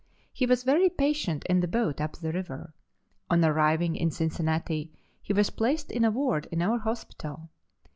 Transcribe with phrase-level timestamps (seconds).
[0.33, 2.73] He was very patient in the boat up the river.
[3.29, 7.49] On arriving in Cincinnati he was placed in a ward in our hospital.